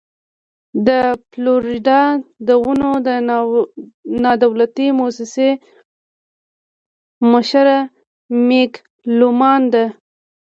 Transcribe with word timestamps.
د 0.87 0.89
فلوريډا 1.29 2.03
د 2.47 2.49
ونو 2.63 2.91
د 3.07 3.09
نادولتي 4.23 4.87
مؤسسې 4.99 5.49
مشره 7.31 7.79
مېګ 8.47 8.71
لومان 9.19 9.61
ده. 9.73 9.85